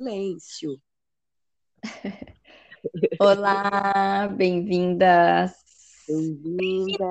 [0.00, 0.80] Silêncio.
[3.20, 5.52] Olá, bem-vindas
[6.08, 7.04] Bem-vinda.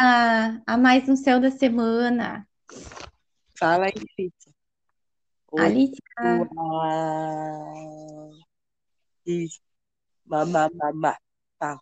[0.00, 2.48] a, a mais um Céu da Semana.
[3.56, 4.32] Fala aí.
[5.52, 5.64] Oi.
[5.64, 5.96] Alicia.
[10.26, 11.16] Mamá, mamá.
[11.60, 11.78] Tá.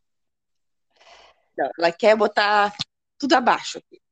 [1.57, 2.77] Não, ela quer botar
[3.17, 4.03] tudo abaixo aqui.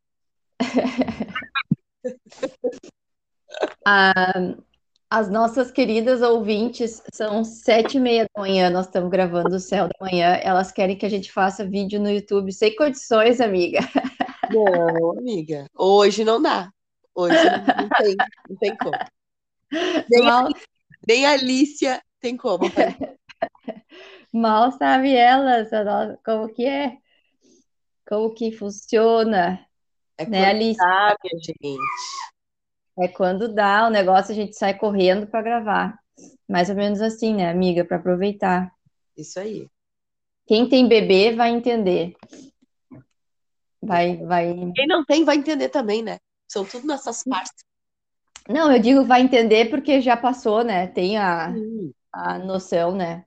[3.84, 4.32] a-
[5.08, 9.86] as nossas queridas ouvintes, são sete e meia da manhã, nós estamos gravando o Céu
[9.86, 13.80] da Manhã, elas querem que a gente faça vídeo no YouTube, sem condições, amiga.
[14.50, 15.66] Não, amiga.
[15.74, 16.70] Hoje não dá.
[17.14, 18.16] Hoje não, tem,
[18.48, 18.96] não tem como.
[20.10, 20.48] Nem, Mal,
[21.06, 22.64] nem a Alicia tem como.
[24.32, 25.70] mal sabe elas
[26.24, 26.98] como que é,
[28.06, 29.66] como que funciona,
[30.18, 31.78] É né, dá, minha gente.
[32.98, 35.98] É quando dá o negócio, a gente sai correndo para gravar.
[36.48, 38.72] Mais ou menos assim, né, amiga, para aproveitar.
[39.16, 39.68] Isso aí.
[40.46, 42.14] Quem tem bebê vai entender.
[43.82, 44.54] Vai, vai.
[44.74, 46.18] Quem não tem vai entender também, né?
[46.48, 47.64] São tudo nossas partes.
[48.48, 50.86] Não, eu digo vai entender porque já passou, né?
[50.86, 53.24] Tem a, Sim, a noção, né?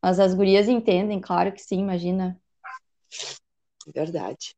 [0.00, 2.40] Mas as gurias entendem, claro que sim, imagina.
[3.94, 4.54] verdade.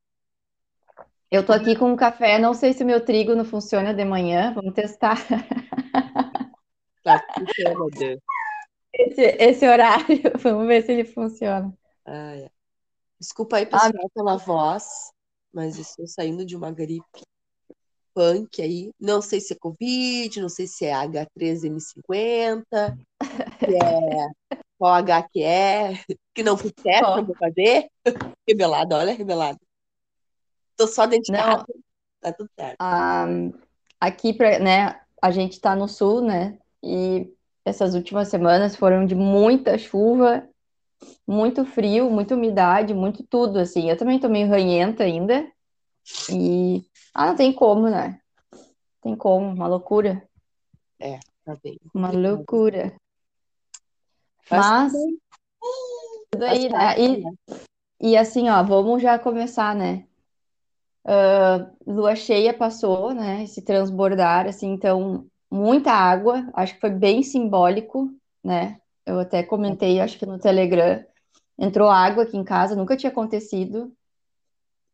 [1.35, 4.05] Eu tô aqui com um café, não sei se o meu trigo não funciona de
[4.05, 5.17] manhã, vamos testar
[7.03, 8.21] Tá funcionando.
[8.93, 10.07] esse, esse horário,
[10.39, 11.77] vamos ver se ele funciona.
[12.07, 12.49] Ah, é.
[13.19, 15.11] Desculpa aí, Ah, pessoal, pela voz,
[15.53, 17.23] mas estou saindo de uma gripe
[18.15, 18.93] punk aí.
[19.01, 22.97] Não sei se é Covid, não sei se é H3N50,
[23.59, 24.29] se é
[24.79, 25.95] qual H que é,
[26.33, 27.89] que não fui bom, vou fazer.
[28.49, 29.59] Revelada, olha, revelada.
[30.77, 31.65] Tô só dentro de não,
[32.21, 32.77] tá tudo certo.
[32.79, 33.27] a,
[34.01, 36.59] aqui pra, né, a gente tá no sul, né?
[36.83, 37.33] E
[37.65, 40.47] essas últimas semanas foram de muita chuva,
[41.27, 43.89] muito frio, muita umidade, muito tudo, assim.
[43.89, 45.51] Eu também tô meio ranhenta ainda.
[46.31, 48.21] E, ah, não tem como, né?
[49.03, 50.27] Tem como, uma loucura,
[50.99, 52.95] É, tá bem uma loucura.
[54.51, 55.19] Mas também
[56.31, 57.01] tudo aí, né?
[57.01, 57.31] E, né?
[58.01, 60.07] e assim, ó, vamos já começar, né?
[61.87, 63.45] Lua cheia passou, né?
[63.45, 68.11] Esse transbordar, assim, então, muita água, acho que foi bem simbólico,
[68.43, 68.81] né?
[69.07, 71.05] Eu até comentei, acho que no Telegram,
[71.59, 73.93] entrou água aqui em casa, nunca tinha acontecido.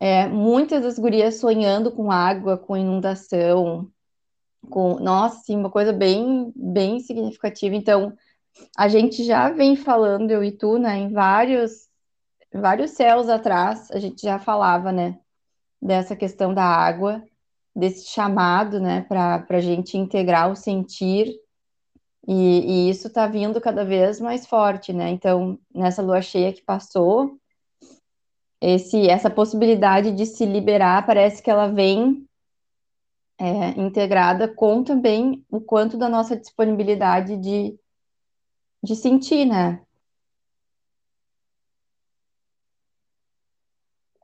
[0.00, 3.88] É, muitas das gurias sonhando com água, com inundação,
[4.68, 7.74] com, nossa, assim, uma coisa bem, bem significativa.
[7.76, 8.16] Então,
[8.76, 11.88] a gente já vem falando, eu e tu, né, em vários,
[12.52, 15.18] vários céus atrás, a gente já falava, né,
[15.80, 17.22] dessa questão da água,
[17.74, 21.34] desse chamado, né, para a gente integrar o sentir,
[22.26, 25.10] e, e isso está vindo cada vez mais forte, né?
[25.10, 27.38] Então, nessa lua cheia que passou,
[28.60, 32.26] esse, essa possibilidade de se liberar parece que ela vem
[33.38, 37.78] é, integrada com também o quanto da nossa disponibilidade de,
[38.82, 39.82] de sentir, né?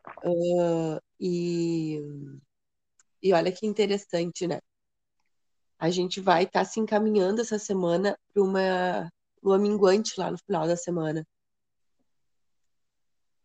[0.04, 2.00] Ah, e,
[3.22, 4.60] e olha que interessante, né?
[5.78, 9.10] A gente vai estar se encaminhando essa semana para uma
[9.42, 11.26] lua minguante lá no final da semana.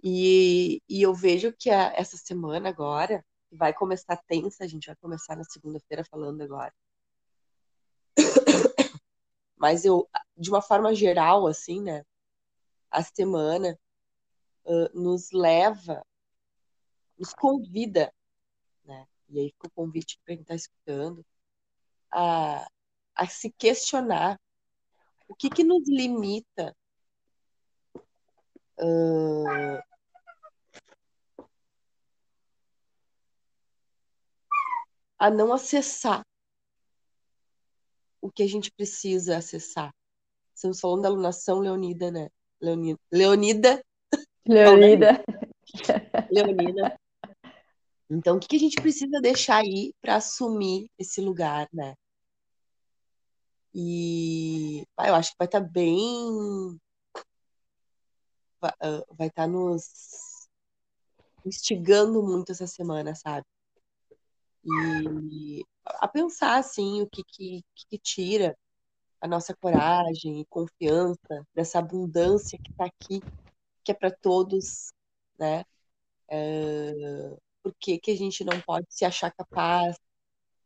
[0.03, 4.95] E, e eu vejo que a- essa semana agora vai começar tensa, a gente vai
[4.95, 6.73] começar na segunda-feira falando agora.
[9.57, 12.03] Mas eu, de uma forma geral, assim, né?
[12.91, 13.77] A semana
[14.65, 16.03] ah, nos leva,
[17.21, 18.11] nos convida,
[18.83, 19.07] né?
[19.29, 21.23] E aí fica o convite para quem está escutando
[22.11, 22.67] a,
[23.13, 24.41] a se questionar
[25.27, 26.75] o que que nos limita
[28.79, 29.83] ah,
[35.19, 36.25] a não acessar
[38.19, 39.93] o que a gente precisa acessar.
[40.55, 42.29] Estamos falando da alunação leonida, né?
[42.59, 43.83] Leonida, Leonida,
[44.45, 45.23] Leonida,
[46.31, 47.00] Leonina.
[48.11, 51.95] Então, o que que a gente precisa deixar aí para assumir esse lugar, né?
[53.73, 56.79] E ah, eu acho que vai estar bem,
[58.61, 60.47] va- ah, vai estar nos
[61.45, 63.45] instigando muito essa semana, sabe?
[64.65, 68.57] E a pensar assim o que que, que tira
[69.21, 73.23] a nossa coragem e confiança dessa abundância que está aqui,
[73.83, 74.93] que é para todos,
[75.39, 75.63] né?
[76.29, 76.91] É,
[77.63, 79.95] Por que que a gente não pode se achar capaz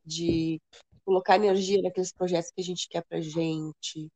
[0.05, 0.61] de
[1.05, 4.09] colocar energia naqueles projetos que a gente quer pra gente,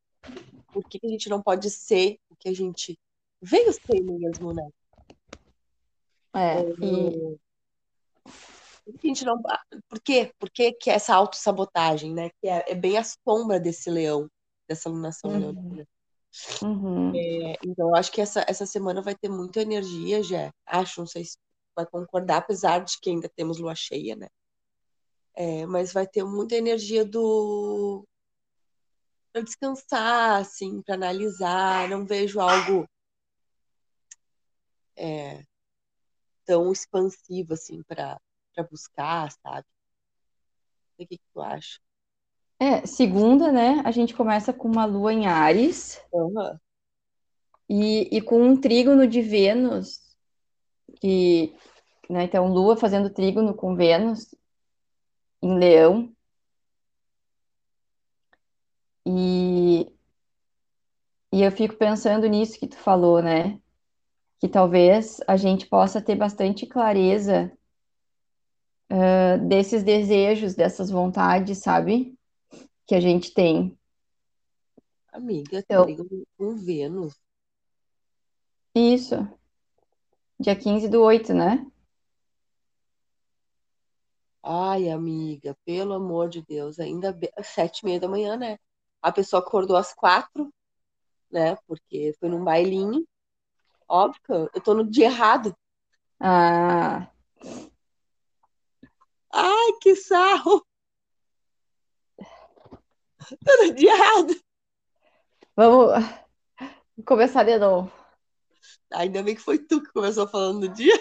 [0.73, 2.97] por que, que a gente não pode ser o que a gente
[3.41, 4.69] veio ser mesmo, né?
[6.35, 7.37] É, e
[8.85, 9.41] Por que a gente não.
[9.87, 10.33] Por quê?
[10.39, 12.29] Por que, que essa autossabotagem, né?
[12.41, 14.27] Que é, é bem a sombra desse leão,
[14.67, 15.39] dessa alunação Uhum.
[15.39, 15.87] leonina.
[16.63, 17.15] uhum.
[17.15, 20.51] É, então, eu acho que essa, essa semana vai ter muita energia, já.
[20.65, 21.37] Acho, não sei se
[21.79, 24.27] vai concordar, apesar de que ainda temos lua cheia, né?
[25.35, 28.05] É, mas vai ter muita energia do
[29.31, 31.87] para descansar, assim, para analisar.
[31.87, 32.85] Não vejo algo
[34.97, 35.43] é,
[36.45, 38.19] tão expansivo assim para
[38.69, 39.65] buscar, sabe?
[40.93, 41.79] O que, que tu acha?
[42.59, 43.81] É, segunda, né?
[43.85, 46.59] A gente começa com uma lua em Áries Aham.
[47.69, 50.08] e, e com um trígono de Vênus,
[50.99, 51.55] que,
[52.09, 52.23] né?
[52.23, 54.33] Então, Lua fazendo trígono com Vênus
[55.41, 56.11] em Leão.
[59.05, 59.91] E,
[61.31, 63.59] e eu fico pensando nisso que tu falou, né?
[64.39, 67.51] Que talvez a gente possa ter bastante clareza,
[68.89, 72.17] ah, desses desejos, dessas vontades, sabe?
[72.87, 73.77] Que a gente tem.
[75.13, 75.85] Amiga, Então,
[76.37, 77.13] com Vênus.
[78.75, 79.15] isso.
[80.39, 81.65] Dia 15 do 8, né?
[84.43, 88.57] Ai, amiga, pelo amor de Deus, ainda bem, sete e meia da manhã, né?
[89.01, 90.51] A pessoa acordou às quatro,
[91.31, 91.55] né?
[91.67, 93.05] Porque foi num bailinho.
[93.89, 95.55] Óbvio que eu eu tô no dia errado.
[96.19, 97.11] Ah,
[99.33, 100.63] Ai, que sarro!
[103.45, 104.35] Tô no dia errado.
[105.55, 105.93] vamos
[107.05, 107.98] começar de novo.
[108.93, 110.93] Ainda bem que foi tu que começou falando do dia.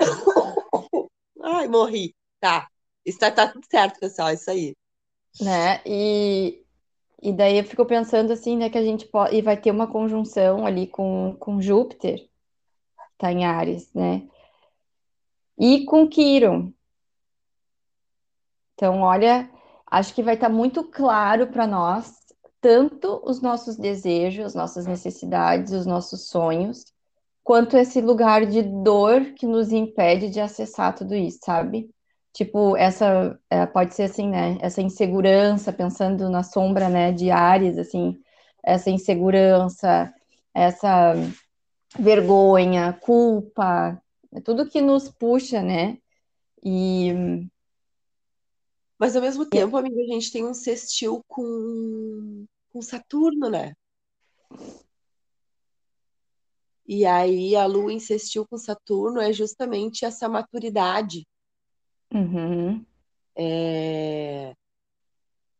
[1.42, 2.14] Ai, morri.
[2.40, 2.68] Tá.
[3.04, 4.28] Está, tá tudo certo, pessoal.
[4.28, 4.74] É isso aí.
[5.40, 5.82] né?
[5.86, 6.64] E,
[7.22, 9.86] e daí eu fico pensando assim, né, que a gente pode, e vai ter uma
[9.90, 12.28] conjunção ali com, com Júpiter,
[13.18, 14.28] tá em Áries, né?
[15.58, 16.72] E com Quirón.
[18.74, 19.48] Então, olha,
[19.86, 22.23] acho que vai estar muito claro para nós
[22.64, 26.86] tanto os nossos desejos, nossas necessidades, os nossos sonhos,
[27.42, 31.90] quanto esse lugar de dor que nos impede de acessar tudo isso, sabe?
[32.32, 34.56] Tipo, essa é, pode ser assim, né?
[34.62, 38.18] Essa insegurança, pensando na sombra, né, de Áries, assim,
[38.62, 40.10] essa insegurança,
[40.54, 41.12] essa
[41.98, 44.00] vergonha, culpa,
[44.32, 45.98] é tudo que nos puxa, né?
[46.64, 47.12] E
[48.98, 53.72] Mas ao mesmo tempo, amiga, a gente tem um sextil com, com Saturno, né?
[56.84, 61.24] E aí a Lua sextil com Saturno é justamente essa maturidade.
[62.12, 62.84] Uhum,
[63.36, 64.54] É,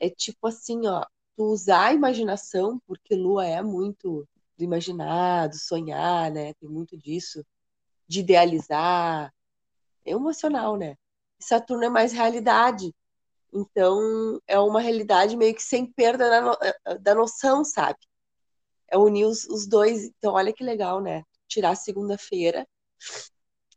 [0.01, 1.07] é tipo assim, ó,
[1.37, 4.29] tu usar a imaginação, porque Lua é muito
[4.59, 6.53] do imaginado, sonhar, né?
[6.55, 7.45] Tem muito disso,
[8.09, 9.33] de idealizar,
[10.05, 10.97] é emocional, né?
[11.39, 12.93] Saturno é mais realidade.
[13.55, 17.99] Então, é uma realidade meio que sem perda da, no- da noção, sabe?
[18.89, 20.05] É unir os, os dois.
[20.05, 21.23] Então, olha que legal, né?
[21.49, 22.67] Tirar a segunda-feira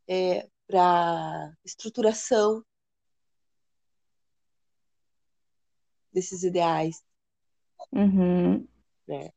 [0.09, 2.63] é, para estruturação
[6.11, 7.03] desses ideais,
[7.91, 8.67] uhum.
[9.07, 9.31] né?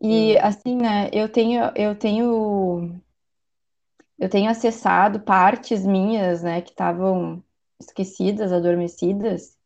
[0.00, 3.00] E assim, né, eu tenho, eu tenho,
[4.18, 7.43] eu tenho acessado partes minhas, né, que estavam
[7.80, 9.56] esquecidas, adormecidas,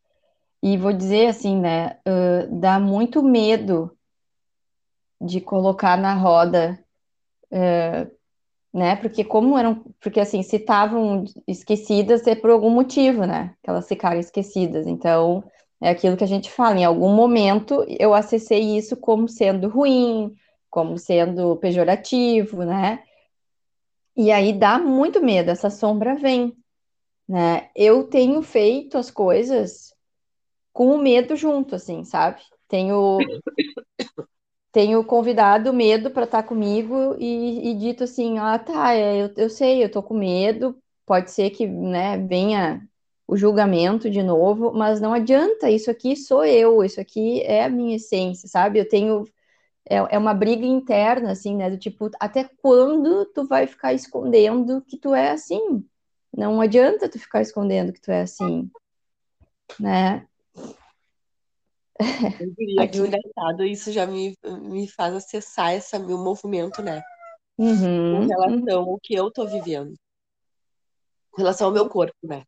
[0.61, 3.91] e vou dizer assim, né, ãh, dá muito medo
[5.21, 6.83] de colocar na roda,
[8.73, 13.69] né, porque como eram, porque assim, se estavam esquecidas é por algum motivo, né, que
[13.69, 15.43] elas ficaram esquecidas, então
[15.81, 20.35] é aquilo que a gente fala, em algum momento eu acessei isso como sendo ruim,
[20.69, 23.03] como sendo pejorativo, né,
[24.15, 26.53] E aí dá muito medo, essa sombra vem,
[27.29, 27.69] né?
[27.75, 29.93] Eu tenho feito as coisas
[30.73, 32.41] com o medo junto, assim, sabe?
[32.67, 33.19] Tenho,
[34.71, 39.33] tenho convidado o medo para estar comigo e, e dito assim, ah, tá, é, eu,
[39.37, 42.81] eu sei, eu tô com medo, pode ser que, né, venha
[43.27, 47.69] o julgamento de novo, mas não adianta, isso aqui sou eu, isso aqui é a
[47.69, 48.79] minha essência, sabe?
[48.79, 49.25] Eu tenho
[49.89, 51.69] é, é uma briga interna, assim, né?
[51.69, 55.85] Do tipo, até quando tu vai ficar escondendo que tu é assim?
[56.35, 58.69] Não adianta tu ficar escondendo que tu é assim,
[59.79, 60.27] né?
[62.39, 63.19] eu diria A que Júlia.
[63.19, 67.01] engraçado, isso já me, me faz acessar esse meu movimento, né?
[67.57, 69.93] Uhum, uhum, relação ao que eu tô vivendo,
[71.31, 72.43] com relação ao meu corpo, né?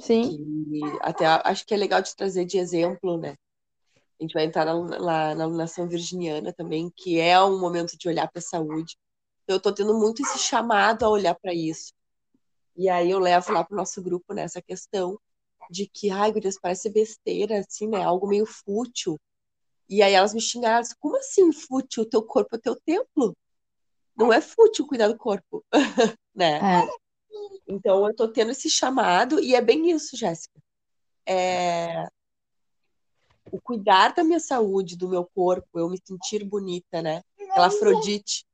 [0.00, 3.34] sim, Que até acho que é legal de trazer de exemplo, né?
[4.20, 8.28] A gente vai entrar lá na alunação virginiana também, que é um momento de olhar
[8.28, 8.96] para a saúde.
[9.44, 11.92] Então, eu estou tendo muito esse chamado a olhar para isso.
[12.78, 15.18] E aí eu levo lá para o nosso grupo nessa questão
[15.68, 18.04] de que, ai, Gurias, parece besteira, assim, né?
[18.04, 19.18] Algo meio fútil.
[19.88, 22.04] E aí elas me xingaram, como assim fútil?
[22.04, 23.36] O teu corpo é teu templo?
[24.16, 25.64] Não é fútil cuidar do corpo,
[26.32, 26.60] né?
[26.84, 26.88] É.
[27.66, 30.54] Então eu tô tendo esse chamado e é bem isso, Jéssica.
[31.26, 32.06] É...
[33.50, 37.22] O cuidar da minha saúde, do meu corpo, eu me sentir bonita, né?
[37.50, 38.46] Aquela Afrodite,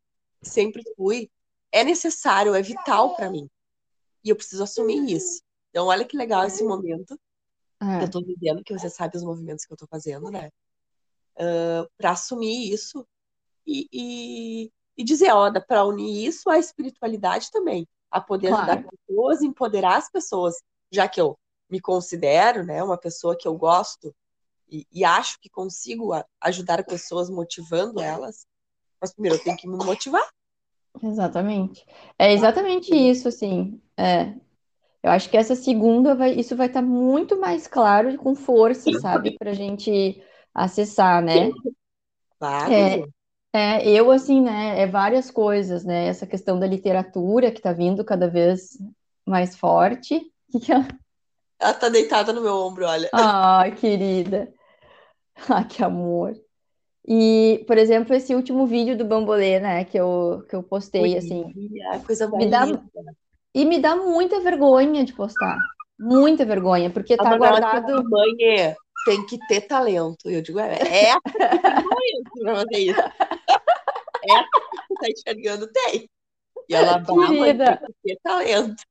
[0.42, 1.30] sempre fui,
[1.70, 3.50] é necessário, é vital para mim.
[4.24, 5.42] E eu preciso assumir isso.
[5.70, 7.18] Então, olha que legal esse momento
[7.80, 7.98] é.
[7.98, 10.50] que eu tô vivendo, que você sabe os movimentos que eu tô fazendo, né?
[11.36, 13.06] Uh, para assumir isso
[13.66, 18.70] e, e, e dizer, ó, dá para unir isso à espiritualidade também, a poder claro.
[18.70, 20.54] ajudar pessoas, empoderar as pessoas,
[20.92, 21.36] já que eu
[21.68, 24.14] me considero, né, uma pessoa que eu gosto
[24.68, 28.46] e, e acho que consigo ajudar pessoas motivando elas,
[29.00, 30.26] mas primeiro eu tenho que me motivar.
[31.02, 31.84] Exatamente.
[32.18, 33.80] É exatamente isso, assim.
[33.96, 34.32] É,
[35.02, 38.90] eu acho que essa segunda vai, isso vai estar tá muito mais claro com força,
[39.00, 40.22] sabe, para a gente
[40.54, 41.50] acessar, né?
[42.38, 42.72] Claro.
[42.72, 43.04] É,
[43.52, 44.80] é, eu assim, né?
[44.80, 46.06] É várias coisas, né?
[46.06, 48.78] Essa questão da literatura que está vindo cada vez
[49.26, 50.20] mais forte.
[50.68, 50.88] Ela...
[51.58, 53.10] ela tá deitada no meu ombro, olha.
[53.12, 54.52] Ai, querida.
[55.48, 56.34] Ah, que amor.
[57.06, 61.16] E, por exemplo, esse último vídeo do Bambolê, né, que eu, que eu postei, Ui,
[61.16, 61.52] assim.
[61.92, 62.66] É coisa me dá,
[63.54, 65.58] e me dá muita vergonha de postar.
[65.98, 68.02] Muita vergonha, porque tá guardado.
[68.08, 70.30] Mãe tem que ter talento.
[70.30, 73.00] Eu digo, é, é tem talento pra fazer isso.
[73.00, 74.58] É que
[74.88, 76.10] você tá enxergando, tem.
[76.68, 77.76] E ela Querida.
[77.76, 78.82] tem que ter talento.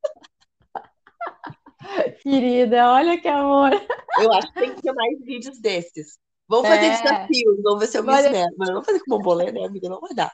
[2.22, 3.72] Querida, olha que amor.
[4.20, 6.18] Eu acho que tem que ter mais vídeos desses.
[6.48, 6.90] Vamos fazer é.
[6.90, 8.56] desafios, vamos ver se eu me esmero.
[8.58, 9.90] Mas não vamos fazer com bombolê, né, amiga?
[9.90, 10.32] Não vai dar.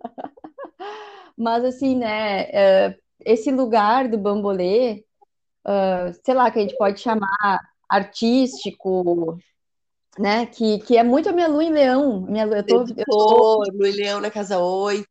[1.36, 5.04] Mas assim, né, é, esse lugar do bambolê,
[5.66, 9.38] uh, sei lá, que a gente pode chamar artístico,
[10.18, 10.46] né?
[10.46, 12.20] Que, que é muito a minha lua em leão.
[12.22, 15.06] Minha, eu tô, eu tô, lua em leão na casa 8.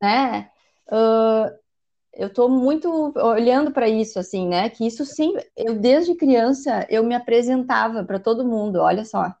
[0.00, 0.50] Né?
[0.86, 1.50] Uh,
[2.18, 4.68] eu tô muito olhando para isso, assim, né?
[4.68, 9.32] Que isso sim, eu desde criança eu me apresentava para todo mundo, olha só.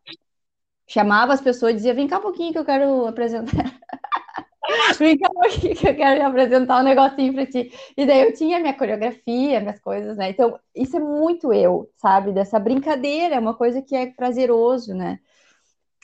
[0.86, 3.52] Chamava as pessoas e dizia: vem cá um pouquinho que eu quero apresentar.
[4.98, 7.72] Vem cá aqui que eu quero apresentar um negocinho pra ti.
[7.96, 10.30] E daí eu tinha minha coreografia, minhas coisas, né?
[10.30, 12.32] Então, isso é muito eu, sabe?
[12.32, 15.18] Dessa brincadeira, é uma coisa que é prazeroso, né?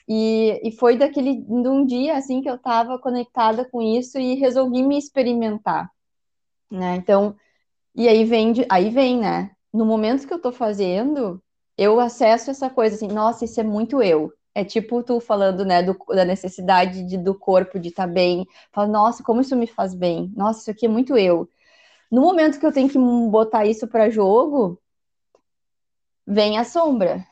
[0.09, 4.35] E, e foi daquele, de um dia, assim, que eu tava conectada com isso e
[4.35, 5.91] resolvi me experimentar,
[6.75, 6.97] né?
[6.97, 7.37] Então,
[7.95, 9.51] e aí vem, de, aí vem, né?
[9.73, 11.43] No momento que eu tô fazendo,
[11.77, 14.33] eu acesso essa coisa assim, nossa, isso é muito eu.
[14.55, 18.47] É tipo tu falando, né, do, da necessidade de, do corpo de estar tá bem.
[18.73, 20.33] Fala, nossa, como isso me faz bem.
[20.37, 21.49] Nossa, isso aqui é muito eu.
[22.11, 24.81] No momento que eu tenho que botar isso para jogo,
[26.27, 27.27] vem a sombra.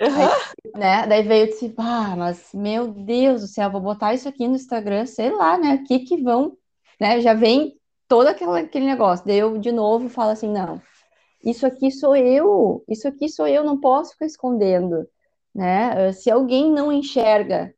[0.00, 0.08] Uhum.
[0.08, 1.06] Aí, né?
[1.06, 5.06] Daí veio disse, ah, mas meu Deus do céu, vou botar isso aqui no Instagram,
[5.06, 5.76] sei lá, né?
[5.76, 6.56] O que que vão,
[7.00, 7.20] né?
[7.22, 9.26] Já vem todo aquele, aquele negócio.
[9.26, 10.80] Daí eu de novo falo assim, não,
[11.44, 15.08] isso aqui sou eu, isso aqui sou eu, não posso ficar escondendo
[15.56, 16.12] né?
[16.12, 17.74] Se alguém não enxerga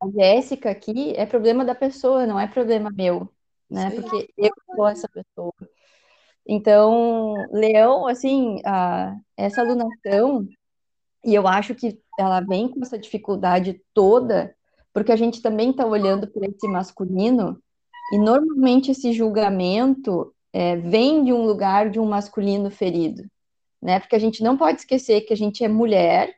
[0.00, 3.28] a Jéssica aqui, é problema da pessoa, não é problema meu,
[3.68, 3.90] né?
[3.90, 4.00] Sim.
[4.02, 5.52] Porque eu sou essa pessoa.
[6.46, 10.46] Então, Leão, assim, a, essa alunação,
[11.24, 14.54] e eu acho que ela vem com essa dificuldade toda,
[14.92, 17.60] porque a gente também está olhando para esse masculino,
[18.12, 23.24] e normalmente esse julgamento é, vem de um lugar de um masculino ferido,
[23.80, 24.00] né?
[24.00, 26.34] Porque a gente não pode esquecer que a gente é mulher,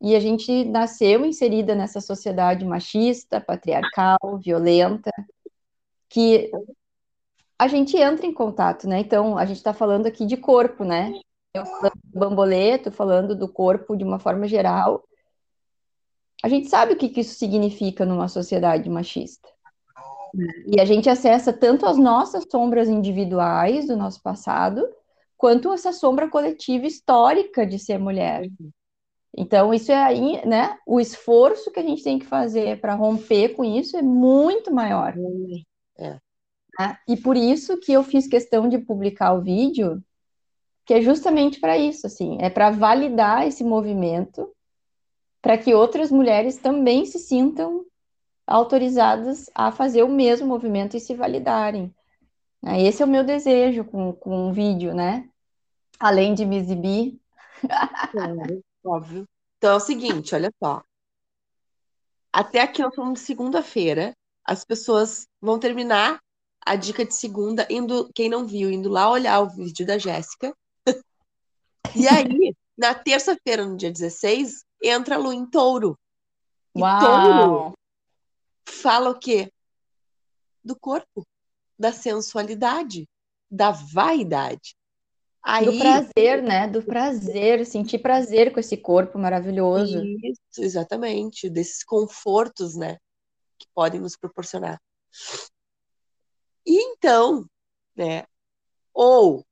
[0.00, 5.10] e a gente nasceu inserida nessa sociedade machista, patriarcal, violenta,
[6.08, 6.50] que
[7.58, 9.00] a gente entra em contato, né?
[9.00, 11.12] Então, a gente está falando aqui de corpo, né?
[11.52, 15.02] Eu falando do bamboleto, falando do corpo de uma forma geral.
[16.44, 19.48] A gente sabe o que, que isso significa numa sociedade machista.
[20.66, 24.88] E a gente acessa tanto as nossas sombras individuais do nosso passado,
[25.36, 28.48] quanto essa sombra coletiva histórica de ser mulher.
[29.36, 30.76] Então, isso é aí, né?
[30.86, 35.14] O esforço que a gente tem que fazer para romper com isso é muito maior.
[35.96, 36.18] É.
[36.78, 36.98] Né?
[37.06, 40.02] E por isso que eu fiz questão de publicar o vídeo,
[40.84, 44.50] que é justamente para isso, assim, é para validar esse movimento,
[45.42, 47.84] para que outras mulheres também se sintam
[48.48, 51.94] autorizadas a fazer o mesmo movimento e se validarem.
[52.62, 52.82] Né?
[52.82, 55.28] Esse é o meu desejo com, com o vídeo, né?
[56.00, 57.20] Além de me exibir.
[58.10, 59.28] Claro óbvio.
[59.58, 60.82] Então é o seguinte, olha só.
[62.32, 64.14] Até aqui nós falamos de segunda-feira.
[64.44, 66.20] As pessoas vão terminar
[66.64, 70.54] a dica de segunda, indo, quem não viu, indo lá olhar o vídeo da Jéssica.
[71.96, 75.98] E aí, na terça-feira, no dia 16, entra a lua em touro.
[76.76, 77.72] E touro Uau!
[78.68, 79.52] Fala o quê?
[80.62, 81.26] Do corpo,
[81.78, 83.08] da sensualidade,
[83.50, 84.76] da vaidade.
[85.64, 86.68] Do Aí, prazer, né?
[86.68, 90.04] Do prazer, sentir prazer com esse corpo maravilhoso.
[90.04, 92.98] isso, exatamente, desses confortos, né,
[93.58, 94.78] que podem nos proporcionar.
[96.66, 97.48] E então,
[97.96, 98.24] né,
[98.92, 99.46] ou,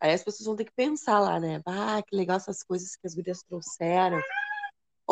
[0.00, 3.06] aí as pessoas vão ter que pensar lá, né, ah, que legal essas coisas que
[3.06, 4.22] as gurias trouxeram.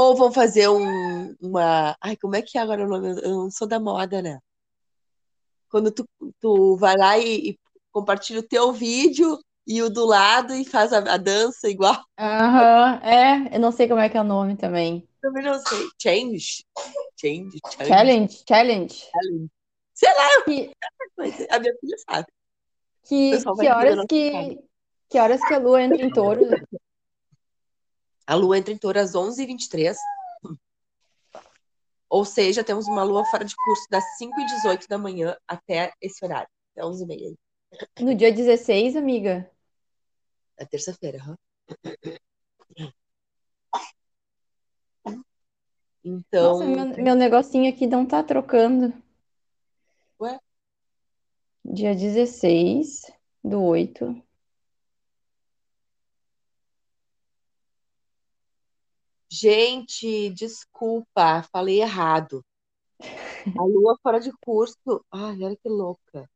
[0.01, 3.21] Ou vão fazer um, uma, ai, como é que é agora o nome?
[3.21, 4.39] Eu não sou da moda, né?
[5.69, 6.09] Quando tu,
[6.41, 7.59] tu vai lá e, e
[7.93, 12.03] compartilha o teu vídeo e o do lado e faz a, a dança igual.
[12.19, 15.07] Aham, é, eu não sei como é que é o nome também.
[15.21, 15.87] Também não sei.
[16.01, 16.65] Change.
[17.21, 18.43] Change, challenge.
[18.49, 19.51] Challenge, challenge.
[19.93, 20.73] Sei lá, Que,
[21.51, 22.27] a minha filha sabe.
[23.07, 24.59] Que, que horas que,
[25.11, 26.41] que horas que a lua entra em touro?
[28.31, 29.97] A lua entra em touro às 11h23.
[32.09, 36.49] Ou seja, temos uma lua fora de curso das 5h18 da manhã até esse horário.
[36.71, 37.37] Até 11h30.
[37.99, 39.51] No dia 16, amiga?
[40.57, 41.19] É terça-feira.
[41.19, 41.37] aham.
[46.05, 48.95] Então, Nossa, meu, meu negocinho aqui não tá trocando.
[50.21, 50.39] Ué?
[51.65, 53.11] Dia 16
[53.43, 54.30] do 8.
[59.31, 62.45] Gente, desculpa, falei errado.
[63.59, 64.77] A lua fora de curso.
[65.11, 66.29] Ai, olha que louca.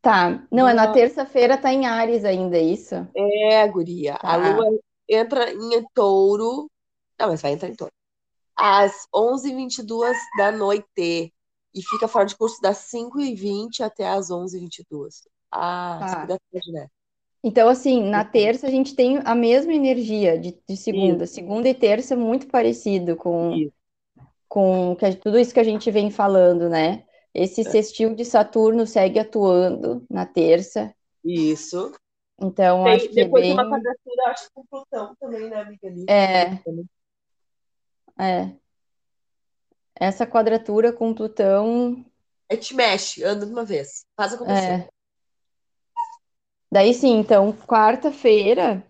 [0.00, 2.94] Tá, não, é na terça-feira, tá em Áries ainda, é isso?
[3.16, 4.14] É, guria.
[4.14, 4.36] A Tá.
[4.36, 4.78] lua
[5.08, 6.68] entra em touro.
[7.18, 7.92] Não, mas vai entrar em touro.
[8.56, 11.32] Às 11h22 da noite.
[11.74, 15.26] E fica fora de curso das 5h20 até as 11h22.
[15.50, 16.08] Ah, Tá.
[16.08, 16.88] 5 da tarde, né?
[17.44, 21.26] Então, assim, na terça a gente tem a mesma energia de, de segunda.
[21.26, 23.72] Segunda e terça é muito parecido com, Isso.
[24.48, 27.04] com que tudo isso que a gente vem falando, né?
[27.34, 30.94] Esse sextil de Saturno segue atuando na terça.
[31.24, 31.92] Isso.
[32.40, 33.64] Então, Tem- acho que é depois tem bem.
[33.64, 35.88] uma quadratura, acho que com Plutão também, né, amiga?
[36.08, 36.58] É,
[38.18, 38.52] é.
[39.94, 42.04] Essa quadratura com Plutão,
[42.48, 44.04] É te mexe, anda de uma vez.
[44.16, 44.70] Faz acontecer.
[44.72, 44.88] é.
[46.72, 48.82] Daí sim, então, quarta-feira,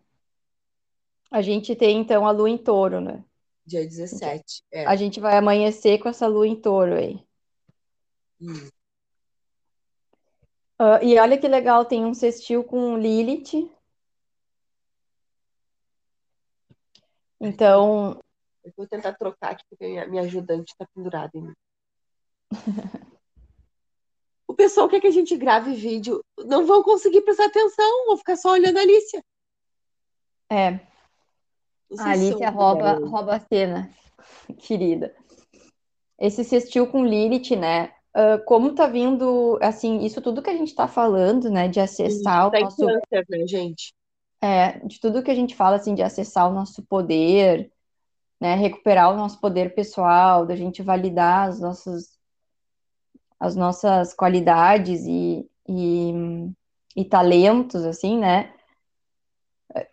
[1.32, 3.24] a gente tem então a lua em touro, né?
[3.66, 4.62] Dia 17.
[4.72, 4.86] É.
[4.86, 7.18] A gente vai amanhecer com essa lua em touro aí.
[10.78, 13.68] Ah, e olha que legal, tem um sextil com Lilith.
[17.40, 18.20] Então,
[18.64, 21.54] Eu vou tentar trocar aqui, porque minha, minha ajudante está pendurada em mim.
[24.52, 26.22] O pessoal quer que a gente grave vídeo.
[26.44, 29.24] Não vão conseguir prestar atenção, vão ficar só olhando a Alicia.
[30.50, 30.72] é,
[31.90, 33.90] Não a Alicia rouba, rouba a cena,
[34.60, 35.16] querida.
[36.18, 37.94] Esse sextil com Lilith, né?
[38.12, 41.66] Ah, como tá vindo, assim, isso tudo que a gente tá falando, né?
[41.66, 43.94] De acessar o Tá nosso câncer, né, gente?
[44.38, 47.72] É, de tudo que a gente fala, assim, de acessar o nosso poder,
[48.38, 52.11] né, recuperar o nosso poder pessoal, da gente validar as nossas,
[53.42, 56.14] as nossas qualidades e, e,
[56.94, 58.52] e talentos, assim, né?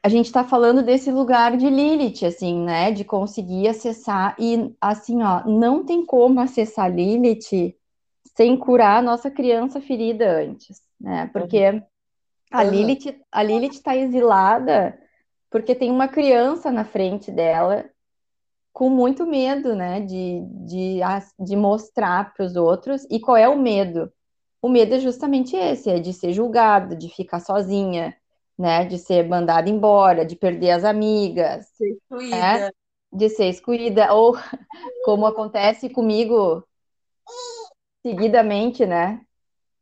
[0.04, 5.24] A gente tá falando desse lugar de Lilith, assim, né, de conseguir acessar e, assim,
[5.24, 7.76] ó, não tem como acessar Lilith
[8.36, 11.28] sem curar a nossa criança ferida antes, né?
[11.34, 11.82] Porque
[12.52, 12.70] a Uhum.
[12.70, 14.96] Lilith, a Lilith está exilada
[15.50, 17.90] porque tem uma criança na frente dela
[18.72, 21.00] com muito medo, né, de, de,
[21.40, 23.06] de mostrar para os outros.
[23.10, 24.12] E qual é o medo?
[24.62, 28.16] O medo é justamente esse, é de ser julgada, de ficar sozinha,
[28.58, 32.74] né, de ser mandada embora, de perder as amigas, Ser excluída.
[33.12, 34.36] de ser excluída, ou
[35.06, 36.64] como acontece comigo
[38.06, 39.22] seguidamente, né?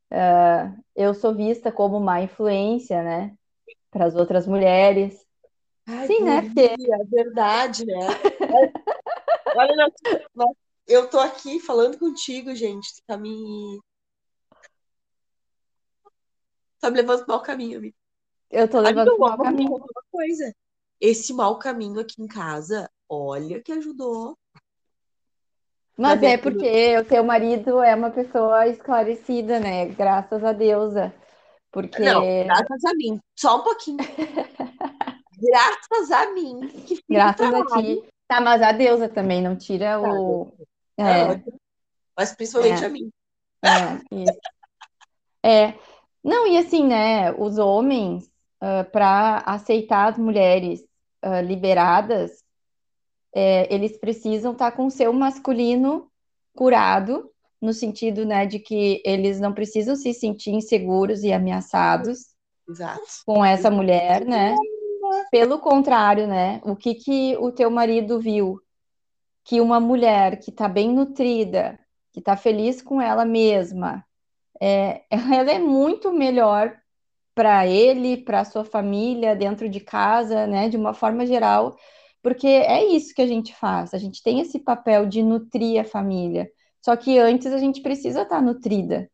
[0.10, 3.36] Ah, eu sou vista como má influência, né?
[3.92, 5.26] Para as outras mulheres.
[5.86, 6.42] Ai, Sim, né?
[6.42, 8.08] Porque é verdade, né?
[9.56, 9.92] Olha,
[10.88, 12.96] eu tô aqui falando contigo, gente.
[12.96, 13.80] Tu Tá me.
[16.80, 17.96] Tá me levando pro mau caminho, amiga.
[18.52, 19.76] eu tô Amiga, levando eu para mau caminho.
[19.76, 20.56] uma coisa.
[21.02, 24.38] Esse mau caminho aqui em casa, olha que ajudou.
[25.98, 29.88] Mas é porque o teu marido é uma pessoa esclarecida, né?
[29.88, 31.14] Graças a Deusa.
[31.72, 33.20] Porque Não, graças a mim.
[33.36, 33.98] Só um pouquinho.
[35.40, 36.62] Graças a mim
[37.10, 38.04] graças a ti.
[38.28, 40.54] Tá, mas a deusa também não tira o.
[41.00, 41.44] Ah, É,
[42.16, 42.88] Mas principalmente É.
[42.88, 43.12] a mim.
[43.64, 44.40] é, isso.
[45.44, 45.74] É.
[46.24, 47.32] Não, e assim, né?
[47.32, 48.30] Os homens,
[48.92, 50.84] para aceitar as mulheres
[51.22, 52.44] ah, liberadas,
[53.34, 56.10] é, eles precisam estar com o seu masculino
[56.56, 62.36] curado, no sentido, né, de que eles não precisam se sentir inseguros e ameaçados
[62.68, 63.02] Exato.
[63.26, 64.56] com essa mulher, né?
[65.32, 66.62] Pelo contrário, né?
[66.64, 68.62] O que que o teu marido viu?
[69.44, 71.80] Que uma mulher que está bem nutrida,
[72.12, 74.06] que está feliz com ela mesma,
[74.62, 76.76] é, ela é muito melhor
[77.36, 80.70] para ele, para sua família, dentro de casa, né?
[80.70, 81.78] De uma forma geral,
[82.22, 83.94] porque é isso que a gente faz.
[83.94, 86.50] A gente tem esse papel de nutrir a família.
[86.82, 89.10] Só que antes a gente precisa estar nutrida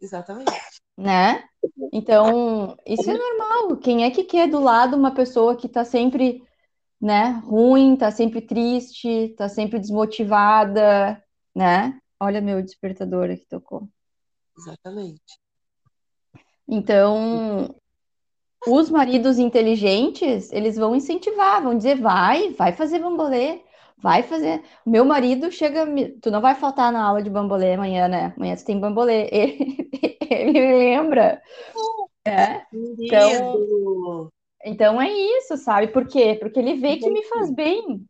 [0.00, 0.52] Exatamente.
[0.98, 1.44] Né?
[1.92, 3.76] Então, isso é normal.
[3.76, 6.42] Quem é que quer do lado uma pessoa que tá sempre,
[7.00, 11.22] né, ruim, tá sempre triste, tá sempre desmotivada,
[11.54, 12.00] né?
[12.20, 13.88] Olha meu despertador aqui tocou.
[14.58, 15.38] Exatamente.
[16.66, 17.76] Então,
[18.66, 23.62] os maridos inteligentes, eles vão incentivar, vão dizer, vai, vai fazer bambolê,
[23.96, 24.64] vai fazer.
[24.84, 25.86] Meu marido chega,
[26.20, 28.34] tu não vai faltar na aula de bambolê amanhã, né?
[28.36, 29.28] Amanhã tu tem bambolê.
[29.32, 31.42] Ele, ele me lembra.
[32.24, 32.60] É.
[32.70, 34.30] Querido,
[34.64, 35.88] Então é isso, sabe?
[35.88, 36.36] Por quê?
[36.40, 38.04] Porque ele vê que me faz bem.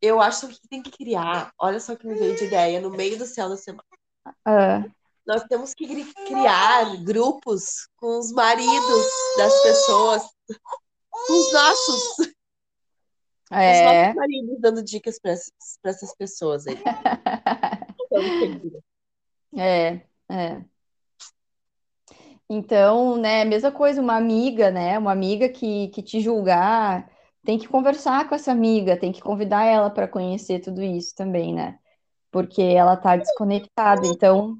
[0.00, 1.52] eu acho que tem que criar.
[1.58, 3.84] Olha só que me veio de ideia no meio do céu da semana.
[4.44, 4.84] Ah,
[5.26, 5.86] Nós temos que
[6.26, 10.22] criar grupos com os maridos das pessoas,
[11.10, 12.28] com os nossos, os
[13.50, 16.76] é, nossos maridos dando dicas para essas, pessoas aí.
[18.14, 20.62] Então, é, é.
[22.54, 24.98] Então, né, mesma coisa, uma amiga, né?
[24.98, 27.10] Uma amiga que, que te julgar,
[27.42, 31.54] tem que conversar com essa amiga, tem que convidar ela para conhecer tudo isso também,
[31.54, 31.78] né?
[32.30, 34.06] Porque ela tá desconectada.
[34.06, 34.58] Então,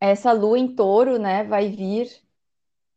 [0.00, 2.08] essa lua em touro, né, vai vir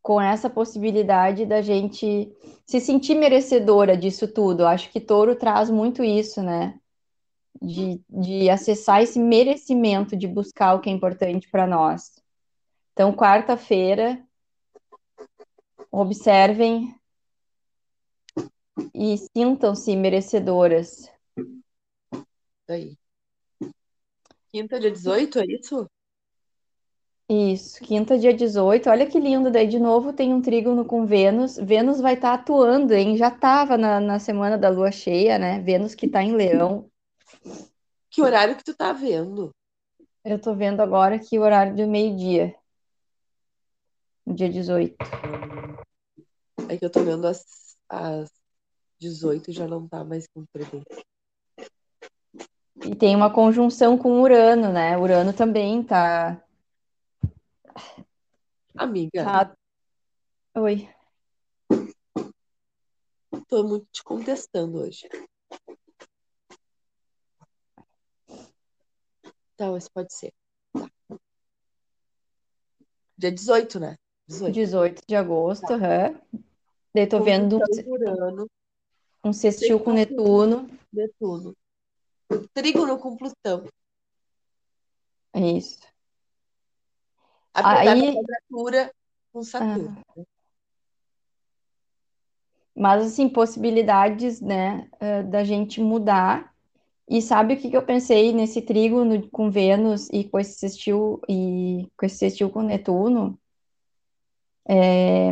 [0.00, 4.66] com essa possibilidade da gente se sentir merecedora disso tudo.
[4.66, 6.80] Acho que touro traz muito isso, né?
[7.60, 12.22] De, de acessar esse merecimento de buscar o que é importante para nós.
[12.92, 14.24] Então, quarta-feira,
[15.90, 16.94] observem
[18.94, 21.10] e sintam-se merecedoras.
[21.36, 22.98] isso aí.
[24.50, 25.86] Quinta, dia 18, é isso?
[27.30, 28.88] Isso, quinta, dia 18.
[28.88, 31.58] Olha que lindo, daí de novo tem um trígono com Vênus.
[31.58, 33.18] Vênus vai estar atuando, hein?
[33.18, 35.60] Já estava na, na semana da lua cheia, né?
[35.60, 36.90] Vênus que está em Leão.
[38.10, 39.50] Que horário que tu tá vendo?
[40.24, 42.54] Eu tô vendo agora aqui o horário do meio-dia,
[44.26, 44.96] dia 18.
[46.68, 48.30] É que eu tô vendo as, as
[48.98, 51.04] 18 e já não tá mais com presente.
[52.84, 54.96] E tem uma conjunção com Urano, né?
[54.96, 56.42] Urano também tá,
[58.78, 59.56] Amiga, tá...
[60.54, 60.88] Oi.
[63.48, 65.08] tô muito te contestando hoje.
[69.58, 70.32] Tá, mas pode ser.
[70.72, 70.88] Tá.
[73.18, 73.96] Dia 18, né?
[74.28, 74.54] 18.
[74.54, 76.14] 18 de agosto, aham.
[76.94, 78.50] Daí tô vendo um, Urano,
[79.24, 80.70] um sextil com Netuno.
[80.92, 81.56] Netuno.
[82.54, 83.66] Trígono com Plutão.
[85.32, 85.78] É isso.
[87.52, 88.94] Apesar da Aí- quadratura
[89.32, 90.02] com Saturno.
[92.76, 96.54] Mas, assim, possibilidades, né, eh, da gente mudar.
[97.08, 101.20] E sabe o que que eu pensei nesse trígono com Vênus e com esse sextil,
[101.26, 103.38] e com esse sextil com Netuno?
[104.68, 105.30] É,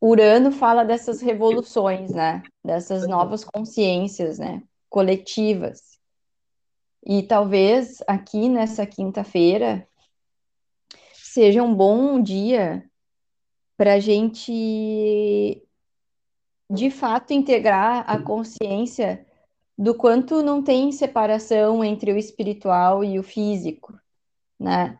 [0.00, 2.42] Urano fala dessas revoluções, né?
[2.64, 4.62] Dessas novas consciências, né?
[4.88, 6.00] Coletivas.
[7.04, 9.86] E talvez aqui nessa quinta-feira
[11.12, 12.88] seja um bom dia
[13.76, 15.62] para a gente,
[16.70, 19.26] de fato, integrar a consciência
[19.82, 23.92] do quanto não tem separação entre o espiritual e o físico,
[24.58, 24.96] né?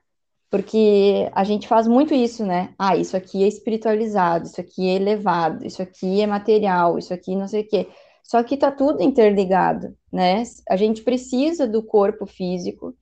[0.51, 2.75] Porque a gente faz muito isso, né?
[2.77, 7.37] Ah, isso aqui é espiritualizado, isso aqui é elevado, isso aqui é material, isso aqui
[7.37, 7.88] não sei o quê.
[8.25, 10.42] Só que tá tudo interligado, né?
[10.68, 12.92] A gente precisa do corpo físico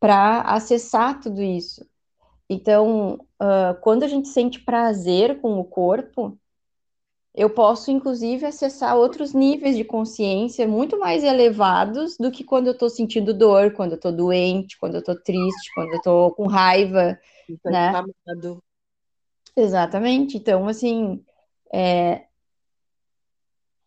[0.00, 1.86] para acessar tudo isso.
[2.48, 6.36] Então, ah, quando a gente sente prazer com o corpo,
[7.34, 12.72] eu posso, inclusive, acessar outros níveis de consciência muito mais elevados do que quando eu
[12.72, 16.46] estou sentindo dor, quando eu estou doente, quando eu estou triste, quando eu estou com
[16.46, 17.18] raiva.
[17.48, 17.92] Então, Né?
[19.56, 20.36] Exatamente.
[20.36, 21.24] Então, assim,
[21.72, 22.24] é,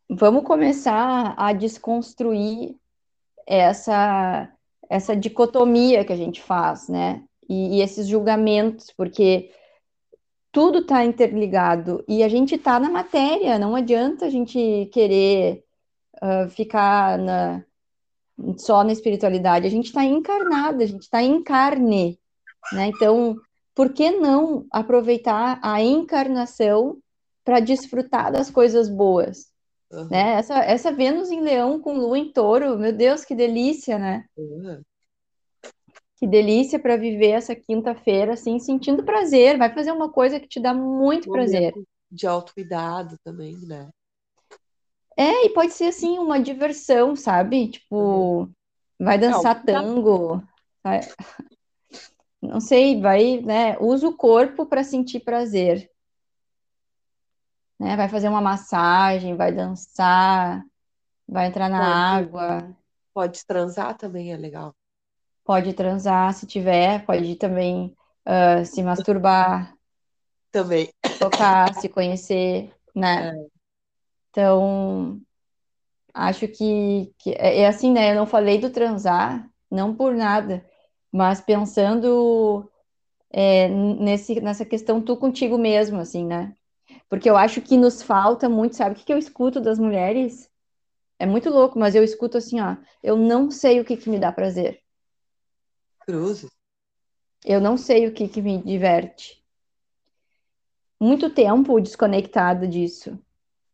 [0.10, 2.76] vamos começar a desconstruir
[3.46, 4.50] essa,
[4.90, 7.24] essa dicotomia que a gente faz, né?
[7.50, 9.52] E, e esses julgamentos, porque
[10.54, 15.64] tudo está interligado e a gente está na matéria, não adianta a gente querer
[16.22, 17.66] uh, ficar na,
[18.58, 22.20] só na espiritualidade, a gente está encarnada, a gente está em carne,
[22.72, 22.86] né?
[22.86, 23.36] Então,
[23.74, 27.00] por que não aproveitar a encarnação
[27.44, 29.52] para desfrutar das coisas boas?
[29.92, 30.08] Uhum.
[30.10, 30.36] Né?
[30.36, 34.26] Essa, essa Vênus em Leão com Lua em Touro, meu Deus, que delícia, né?
[34.38, 34.84] Uhum.
[36.24, 39.58] Que delícia para viver essa quinta-feira, assim, sentindo prazer.
[39.58, 41.74] Vai fazer uma coisa que te dá muito prazer.
[42.10, 43.90] De autocuidado também, né?
[45.18, 47.68] É, e pode ser, assim, uma diversão, sabe?
[47.68, 48.50] Tipo,
[48.98, 50.42] vai dançar tango.
[50.82, 51.02] Vai...
[52.42, 53.78] Não sei, vai, né?
[53.82, 55.92] Usa o corpo para sentir prazer.
[57.78, 57.98] Né?
[57.98, 60.64] Vai fazer uma massagem, vai dançar,
[61.28, 61.92] vai entrar na Pode.
[61.92, 62.78] água.
[63.14, 64.74] Pode transar também, é legal.
[65.44, 67.94] Pode transar se tiver, pode também
[68.26, 69.76] uh, se masturbar,
[70.52, 70.90] Também.
[71.20, 73.30] tocar, se conhecer, né?
[73.30, 73.46] É.
[74.30, 75.22] Então,
[76.14, 78.12] acho que, que é, é assim, né?
[78.12, 80.66] Eu não falei do transar, não por nada,
[81.12, 82.70] mas pensando
[83.32, 86.56] é, nesse, nessa questão tu contigo mesmo, assim, né?
[87.10, 88.96] Porque eu acho que nos falta muito, sabe?
[88.96, 90.50] O que, que eu escuto das mulheres?
[91.20, 92.78] É muito louco, mas eu escuto assim, ó.
[93.02, 94.83] Eu não sei o que, que me dá prazer.
[96.06, 96.52] Cruzes.
[97.46, 99.44] Eu não sei o que, que me diverte.
[101.00, 103.20] Muito tempo desconectada disso.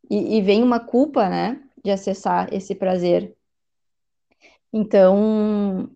[0.10, 1.62] E, e vem uma culpa, né?
[1.84, 3.36] De acessar esse prazer.
[4.74, 5.90] Então,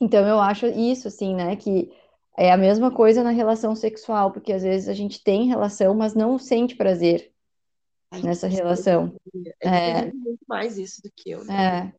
[0.00, 1.56] então eu acho isso, assim, né?
[1.56, 1.90] Que
[2.36, 6.14] é a mesma coisa na relação sexual, porque às vezes a gente tem relação, mas
[6.14, 7.32] não sente prazer
[8.10, 9.14] Ai, nessa relação.
[9.60, 11.88] É É, muito mais isso do que eu, né?
[11.88, 11.92] é.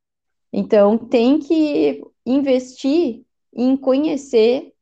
[0.53, 4.73] Então tem que investir em conhecer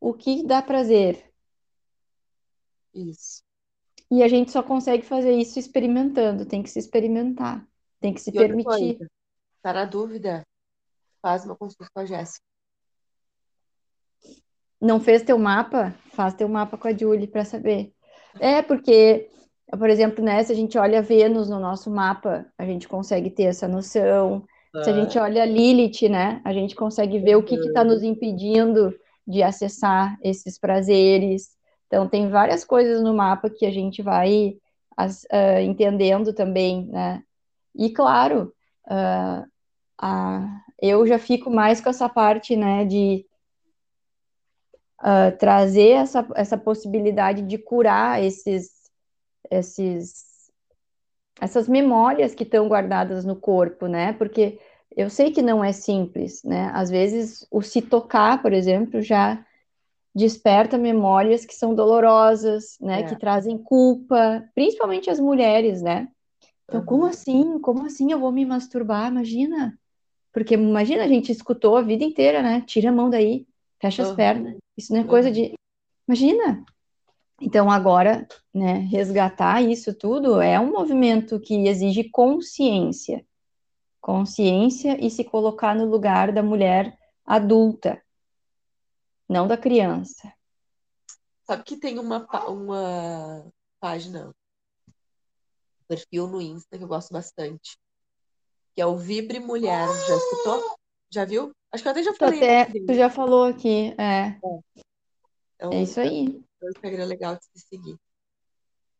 [0.00, 1.32] o que dá prazer.
[2.94, 3.42] Isso.
[4.10, 7.66] E a gente só consegue fazer isso experimentando, tem que se experimentar,
[8.00, 8.98] tem que se E permitir.
[9.62, 10.46] tá na dúvida,
[11.20, 12.44] faz uma consulta com a Jéssica.
[14.80, 15.92] Não fez teu mapa?
[16.12, 17.92] Faz teu mapa com a Julie para saber.
[18.38, 19.28] É, porque,
[19.70, 23.44] por exemplo, né, se a gente olha Vênus no nosso mapa, a gente consegue ter
[23.44, 24.46] essa noção.
[24.84, 28.94] Se a gente olha Lilith, né, a gente consegue ver o que está nos impedindo
[29.26, 31.56] de acessar esses prazeres.
[31.86, 34.56] Então, tem várias coisas no mapa que a gente vai
[34.96, 37.22] as- ah, entendendo também, né?
[37.74, 38.52] E, claro,
[39.98, 43.24] a- eu já fico mais com essa parte, né, de
[44.98, 48.70] ah, trazer essa, essa possibilidade de curar esses,
[49.50, 50.24] esses,
[51.40, 54.12] essas memórias que estão guardadas no corpo, né?
[54.14, 54.58] Porque
[54.96, 56.70] eu sei que não é simples, né?
[56.74, 59.44] Às vezes o se tocar, por exemplo, já
[60.14, 63.02] desperta memórias que são dolorosas, né?
[63.02, 63.18] Que é.
[63.18, 66.08] trazem culpa, principalmente as mulheres, né?
[66.64, 67.10] Então, como Aham.
[67.10, 67.58] assim?
[67.60, 69.10] Como assim eu vou me masturbar?
[69.10, 69.78] Imagina.
[70.32, 72.62] Porque imagina, a gente escutou a vida inteira, né?
[72.66, 73.46] Tira a mão daí,
[73.80, 74.16] fecha as Aham.
[74.16, 74.56] pernas.
[74.76, 75.54] Isso não é coisa de.
[76.08, 76.64] Imagina.
[77.40, 83.26] Então, agora, né, resgatar isso tudo é um movimento que exige consciência.
[84.00, 88.02] Consciência e se colocar no lugar da mulher adulta,
[89.28, 90.32] não da criança.
[91.44, 93.46] Sabe que tem uma, uma
[93.78, 94.34] página,
[95.86, 97.78] perfil no Insta que eu gosto bastante,
[98.74, 99.86] que é o Vibre Mulher.
[100.08, 100.76] Já escutou?
[101.10, 101.52] Já viu?
[101.70, 104.76] Acho que eu até já falei até, tu já falou aqui, é, É
[105.58, 107.98] é um, isso é aí, um Instagram legal de se seguir.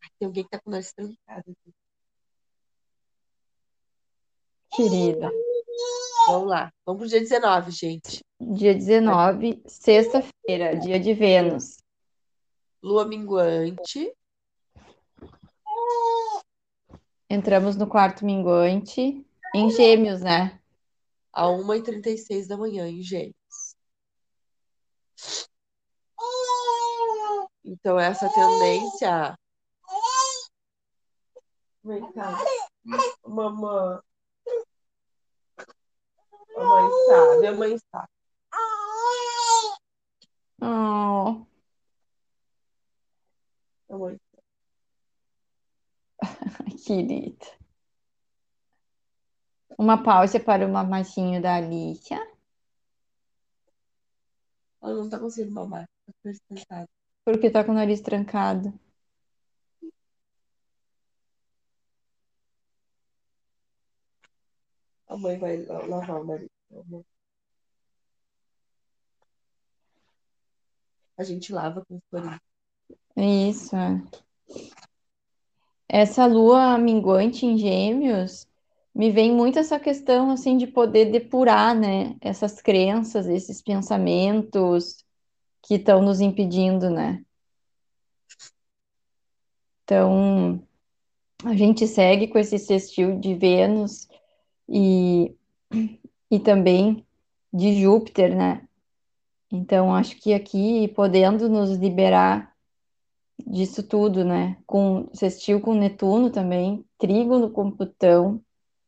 [0.03, 1.75] Ai, Tem alguém que tá com nariz trancado aqui.
[4.75, 5.31] querida.
[6.27, 6.73] Vamos lá.
[6.85, 8.23] Vamos pro dia 19, gente.
[8.39, 11.79] Dia 19, sexta-feira, dia de Vênus.
[12.83, 14.13] Lua minguante.
[17.29, 20.61] Entramos no quarto minguante, em Gêmeos, né?
[21.37, 23.35] a 1h36 da manhã em Gêmeos.
[27.67, 29.37] Então, essa tendência.
[31.83, 32.39] Vem cá.
[33.27, 34.01] Mamãe.
[36.57, 37.39] Mamãe está.
[37.41, 38.09] Minha mãe está.
[40.63, 41.45] Oh,
[43.89, 44.21] Mamãe.
[46.87, 47.47] querida.
[49.77, 52.19] Uma pausa para o mamacinho da Alicia.
[54.81, 55.89] Ela não tá conseguindo mamar.
[56.69, 56.87] Tá.
[57.27, 58.73] Porque tá com o nariz trancado.
[65.09, 66.49] A mãe vai lavar o nariz.
[71.19, 73.75] A gente lava com o Isso.
[73.75, 74.01] é.
[75.89, 78.47] Essa lua minguante em Gêmeos
[78.95, 85.05] me vem muito essa questão assim de poder depurar, né, essas crenças, esses pensamentos,
[85.67, 87.25] que estão nos impedindo, né?
[89.83, 90.65] Então,
[91.45, 94.09] a gente segue com esse sextil de Vênus
[94.69, 95.35] e,
[96.31, 97.05] e também
[97.53, 98.67] de Júpiter, né?
[99.51, 102.55] Então, acho que aqui, podendo nos liberar
[103.45, 104.57] disso tudo, né?
[104.67, 108.41] Com sextil com Netuno também, trígono com Plutão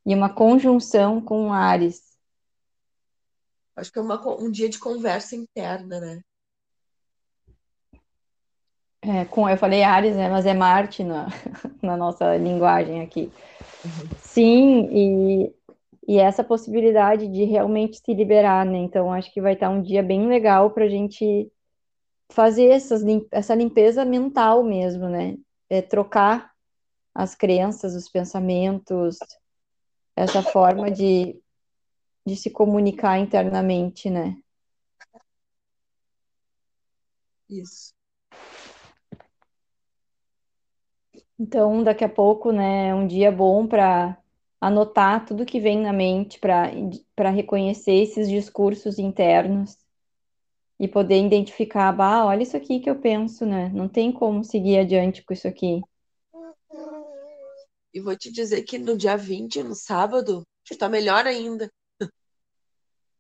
[0.07, 2.17] e uma conjunção com Ares.
[3.75, 6.23] Acho que é uma, um dia de conversa interna, né?
[9.09, 10.29] É, com, eu falei Ares, né?
[10.29, 11.29] Mas é Marte na,
[11.83, 13.33] na nossa linguagem aqui.
[13.83, 14.09] Uhum.
[14.19, 15.55] Sim, e,
[16.07, 18.77] e essa possibilidade de realmente se liberar, né?
[18.77, 21.51] Então, acho que vai estar um dia bem legal para a gente
[22.31, 25.39] fazer essas, essa limpeza mental mesmo, né?
[25.71, 26.53] É trocar
[27.15, 29.17] as crenças, os pensamentos,
[30.15, 31.41] essa forma de,
[32.27, 34.37] de se comunicar internamente, né?
[37.49, 37.98] Isso.
[41.39, 44.19] Então, daqui a pouco, né, é um dia bom para
[44.61, 49.79] anotar tudo que vem na mente, para reconhecer esses discursos internos
[50.81, 53.69] e poder identificar, bah, olha isso aqui que eu penso, né?
[53.71, 55.81] Não tem como seguir adiante com isso aqui.
[57.93, 61.71] E vou te dizer que no dia 20, no sábado, está melhor ainda.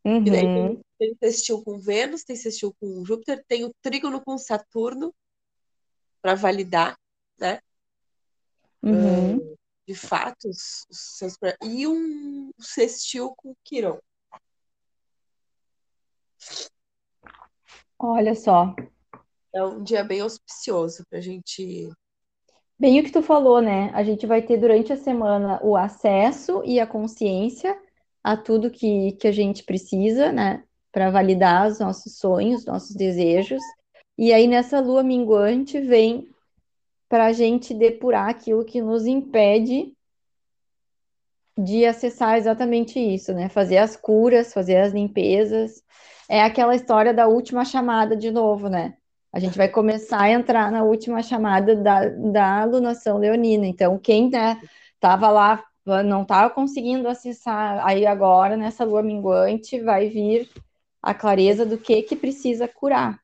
[0.04, 0.26] Uhum.
[0.26, 4.38] E daí tem, tem sextil com Vênus, tem sextil com Júpiter, tem o trígono com
[4.38, 5.12] Saturno
[6.22, 6.96] para validar,
[7.38, 7.60] né?
[8.82, 9.36] Uhum.
[9.36, 13.98] Uh, de fato, os, os seus, e um sextil com Quirón.
[17.98, 18.74] Olha só.
[19.52, 21.90] É um dia bem auspicioso para a gente.
[22.78, 23.90] Bem o que tu falou, né?
[23.92, 27.76] A gente vai ter durante a semana o acesso e a consciência
[28.22, 30.62] a tudo que, que a gente precisa, né?
[30.92, 33.62] Para validar os nossos sonhos, nossos desejos.
[34.16, 36.28] E aí, nessa lua minguante, vem
[37.08, 39.92] para a gente depurar aquilo que nos impede
[41.56, 43.48] de acessar exatamente isso, né?
[43.48, 45.82] Fazer as curas, fazer as limpezas.
[46.28, 48.96] É aquela história da última chamada de novo, né?
[49.32, 53.66] A gente vai começar a entrar na última chamada da, da alunação leonina.
[53.66, 54.60] Então, quem né,
[55.00, 55.64] tava lá,
[56.04, 60.48] não estava conseguindo acessar, aí agora, nessa lua minguante, vai vir
[61.02, 63.18] a clareza do que que precisa curar.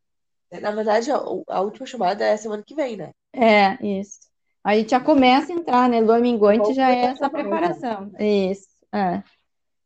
[0.51, 3.13] Na verdade, a, a última chamada é semana que vem, né?
[3.33, 4.21] É, isso.
[4.63, 6.01] A gente já começa a entrar, né?
[6.01, 8.11] Lua minguante já é essa preparação.
[8.19, 9.23] Isso, é.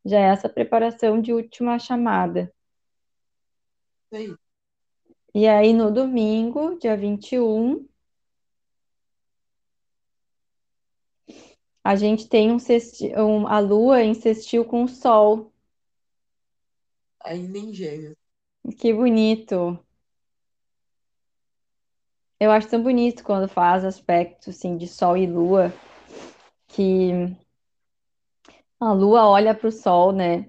[0.04, 2.52] Já é essa preparação de última chamada.
[4.12, 4.36] Sim.
[5.34, 7.86] E aí, no domingo, dia 21,
[11.82, 13.12] a gente tem um, sexti...
[13.16, 15.52] um a lua em sextil com o sol.
[17.24, 18.16] Ainda em gêmeos.
[18.78, 19.78] Que bonito.
[22.40, 25.72] Eu acho tão bonito quando faz aspecto assim de sol e lua,
[26.68, 27.10] que
[28.78, 30.48] a lua olha para o sol, né?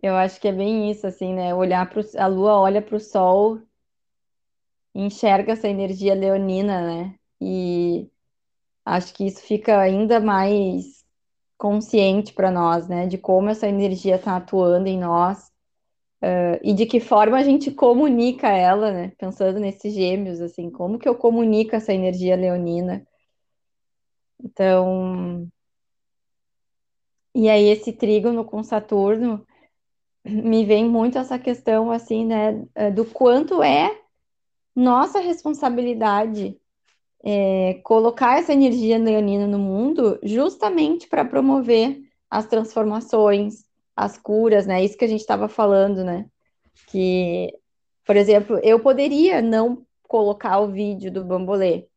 [0.00, 1.52] Eu acho que é bem isso, assim, né?
[1.52, 3.60] Olhar para a lua olha para o sol
[4.94, 7.14] enxerga essa energia leonina, né?
[7.40, 8.08] E
[8.84, 11.04] acho que isso fica ainda mais
[11.58, 13.06] consciente para nós, né?
[13.06, 15.50] De como essa energia está atuando em nós
[16.22, 19.12] Uh, e de que forma a gente comunica ela, né?
[19.18, 23.06] Pensando nesses gêmeos, assim, como que eu comunico essa energia leonina?
[24.42, 25.48] Então,
[27.34, 29.46] e aí esse trígono com Saturno
[30.24, 33.96] me vem muito essa questão, assim, né, eh, do quanto é
[34.74, 36.58] nossa responsabilidade
[37.24, 43.64] é, colocar essa energia leonina no mundo justamente para promover as transformações,
[43.96, 44.84] as curas, né?
[44.84, 46.26] Isso que a gente estava falando, né?
[46.88, 47.52] Que,
[48.04, 51.88] por exemplo, eu poderia não colocar o vídeo do bambolê,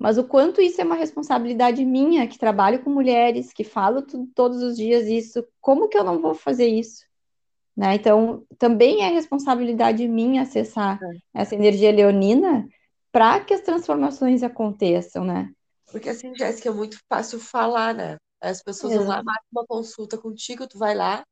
[0.00, 4.02] mas o quanto isso é uma responsabilidade minha, que trabalho com mulheres, que falo
[4.34, 7.04] todos os dias isso, como que eu não vou fazer isso?
[7.76, 7.96] Né?
[7.96, 11.42] Então, também é responsabilidade minha acessar é.
[11.42, 12.66] essa energia leonina
[13.12, 15.50] para que as transformações aconteçam, né?
[15.92, 18.16] Porque assim, Jéssica, é muito fácil falar, né?
[18.40, 19.06] As pessoas Exato.
[19.06, 21.24] vão lá, marcam uma consulta contigo, tu vai lá,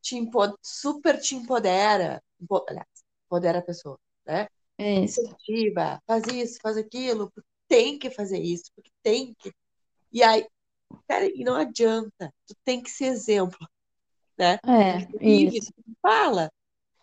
[0.00, 0.16] te
[0.60, 2.64] super te empodera, empo...
[2.68, 2.88] aliás,
[3.26, 4.48] empodera a pessoa, né?
[4.78, 5.20] Isso.
[5.20, 7.32] Incentiva, faz isso, faz aquilo,
[7.68, 9.52] tem que fazer isso, porque tem que.
[10.12, 10.46] E aí,
[11.08, 12.32] Cara, e não adianta.
[12.46, 13.58] Tu tem que ser exemplo,
[14.38, 14.58] né?
[14.64, 15.72] É, vive, isso.
[16.00, 16.50] fala.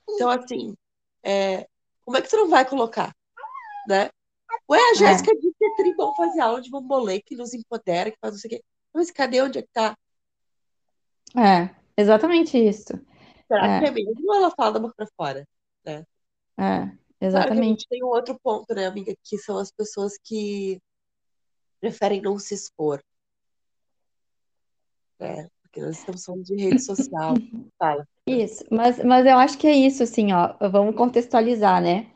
[0.10, 0.76] Então, assim,
[1.24, 1.68] é,
[2.04, 3.16] como é que tu não vai colocar,
[3.88, 4.10] né?
[4.70, 7.54] Ué, a É, Jéssica disse que é tri bom fazer aula de bambolê, que nos
[7.54, 8.64] empodera, que faz não sei o quê.
[8.94, 9.96] Mas cadê onde é que tá?
[11.38, 12.94] é, exatamente isso.
[13.48, 15.48] Será que É, é mesmo ela fala da boca pra fora,
[15.86, 16.06] né?
[16.58, 17.68] é, Claro exatamente.
[17.68, 20.80] gente tem um outro ponto, né, amiga, que são as pessoas que
[21.80, 23.02] preferem não se expor,
[25.20, 25.48] né?
[25.62, 27.36] Porque nós estamos falando de rede social.
[27.78, 28.08] Fala.
[28.28, 32.12] Isso, mas, mas eu acho que é isso, assim, ó, vamos contextualizar, né?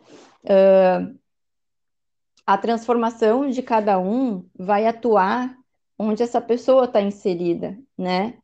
[2.45, 5.57] A transformação de cada um vai atuar
[6.04, 8.38] onde essa pessoa está inserida, né?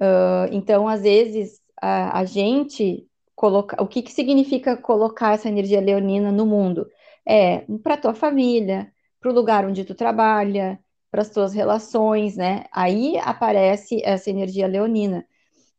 [0.00, 5.80] Ah, Então, às vezes, a, a gente coloca, o que que significa colocar essa energia
[5.80, 6.86] leonina no mundo?
[7.26, 10.78] É para tua família, para o lugar onde tu trabalha,
[11.10, 12.64] para as tuas relações, né?
[12.72, 15.26] Aí aparece essa energia leonina.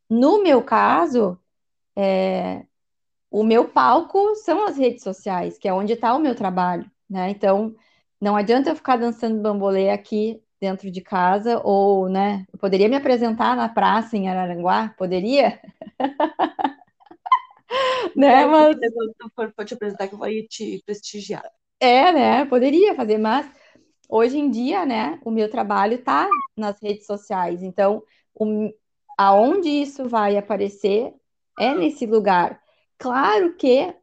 [0.10, 1.40] No meu caso,
[3.30, 7.30] o meu palco são as redes sociais, que é onde está o meu trabalho, né?
[7.30, 7.76] Então,
[8.22, 12.45] não adianta eu ficar dançando bambolê aqui dentro de casa, ou, né?
[12.51, 15.60] Eu poderia me apresentar na praça em Araranguá, poderia,
[18.16, 18.45] né?
[18.45, 18.78] Mas
[19.55, 21.43] for te apresentar, que eu vou te prestigiar.
[21.80, 22.45] é, né?
[22.45, 23.49] Poderia fazer, mas
[24.10, 25.20] hoje em dia, né?
[25.26, 28.03] O meu trabalho tá nas redes sociais, então,
[28.36, 28.72] o,
[29.18, 31.14] aonde isso vai aparecer
[31.60, 32.62] é nesse lugar.
[32.97, 33.95] Claro que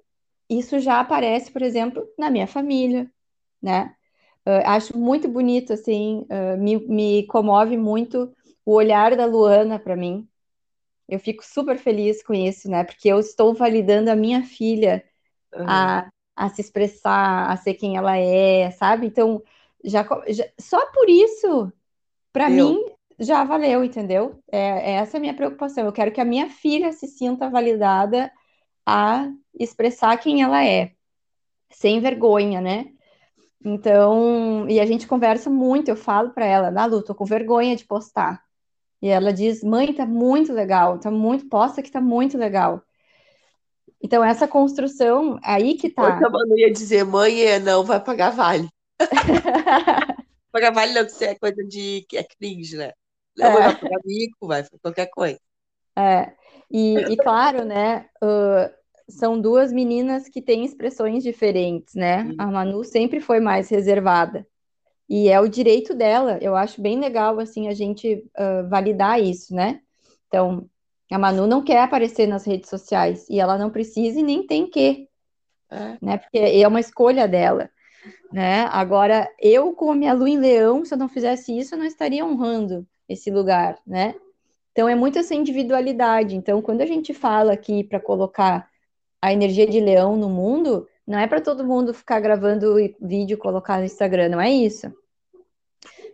[0.51, 3.11] isso já aparece, por exemplo, na minha família,
[3.63, 3.97] né?
[4.47, 8.35] Uh, acho muito bonito, assim, uh, me, me comove muito
[8.65, 10.29] o olhar da Luana para mim.
[11.09, 12.85] Eu fico super feliz com isso, né?
[12.85, 15.05] Porque eu estou validando a minha filha
[15.53, 15.97] Aham.
[15.97, 19.07] a, a se expressar, a ser quem ela é, sabe?
[19.07, 19.43] Então,
[19.85, 21.73] já, já- só por isso,
[22.33, 22.79] para mim,
[23.21, 24.43] já valeu, entendeu?
[24.53, 25.87] É, é essa a minha preocupação.
[25.87, 28.33] Eu quero que a minha filha se sinta validada
[28.87, 30.93] a expressar quem ela é,
[31.71, 32.94] sem vergonha, né?
[33.65, 37.75] Então, e a gente conversa muito, eu falo para ela, ah, Lu, tô com vergonha
[37.77, 38.45] de postar.
[39.01, 42.83] E ela diz, mãe, tá muito legal, tá muito, posta que tá muito legal.
[44.03, 46.27] Então, essa construção, aí que tá.
[46.27, 48.69] a Manu ia dizer, mãe, é, não, vai pagar vale.
[50.53, 52.93] Pagar vale não, que isso é coisa de que é cringe, né?
[53.37, 55.41] Não, mãe, vai É, pagar mico, vai qualquer coisa.
[55.97, 56.35] é.
[56.71, 58.73] E, e claro, né, uh,
[59.09, 62.31] são duas meninas que têm expressões diferentes, né?
[62.33, 64.47] E, A Manu sempre foi mais reservada.
[65.09, 66.39] E é o direito dela.
[66.41, 69.81] Eu acho bem legal, assim, a gente uh, validar isso, né?
[70.29, 70.69] Então,
[71.11, 74.69] a Manu não quer aparecer nas redes sociais e ela não precisa e nem tem
[74.69, 75.09] que,
[75.71, 76.19] é, né?
[76.19, 77.69] Porque é uma escolha dela,
[78.33, 78.63] né?
[78.71, 81.87] Agora, eu, com a minha lua em leão, se eu não fizesse isso, eu não
[81.87, 84.15] estaria honrando esse lugar, né?
[84.73, 86.35] Então, é muito essa individualidade.
[86.35, 88.69] Então, quando a gente fala aqui para colocar
[89.25, 93.39] a energia de leão no mundo, não é para todo mundo ficar gravando vídeo e
[93.39, 94.93] colocar no Instagram, não é isso.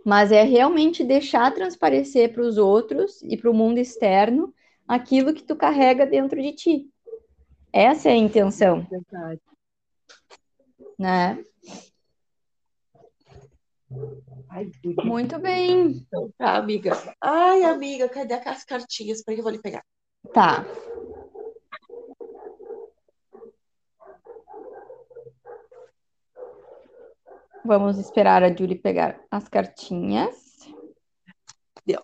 [0.07, 4.55] Mas é realmente deixar transparecer para os outros e para o mundo externo
[4.87, 6.91] aquilo que tu carrega dentro de ti.
[7.73, 9.41] Essa é a intenção, verdade.
[10.97, 11.45] né?
[14.49, 14.71] Ai.
[15.05, 16.07] Muito bem.
[16.07, 16.93] Então tá, amiga.
[17.21, 19.19] Ai, amiga, cadê as cartinhas?
[19.19, 19.83] Espera que eu vou lhe pegar.
[20.33, 20.65] Tá.
[27.65, 30.59] Vamos esperar a Julie pegar as cartinhas.
[31.85, 32.03] Deu.